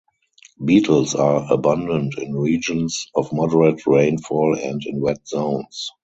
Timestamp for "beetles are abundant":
0.65-2.17